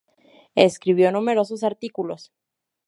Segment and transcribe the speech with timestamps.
[0.55, 2.31] Escribió numerosos artículos.